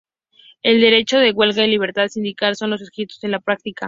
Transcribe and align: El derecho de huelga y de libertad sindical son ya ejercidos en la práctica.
El 0.63 0.81
derecho 0.81 1.19
de 1.19 1.31
huelga 1.31 1.59
y 1.61 1.65
de 1.65 1.67
libertad 1.67 2.07
sindical 2.07 2.55
son 2.55 2.71
ya 2.71 2.77
ejercidos 2.77 3.23
en 3.23 3.29
la 3.29 3.39
práctica. 3.39 3.79